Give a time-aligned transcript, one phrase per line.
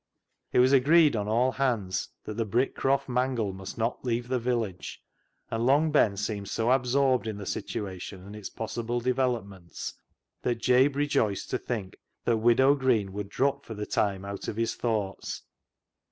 [0.51, 4.39] It was agreed on all hands that the Brick croft mangle must not leave the
[4.39, 4.99] village,
[5.51, 9.93] and Long Ben seemed so absorbed in the situation, and its possible developments,
[10.41, 14.55] that Jabe rejoiced to think that Widow Green would drop for the time out of
[14.55, 15.43] his thoughts.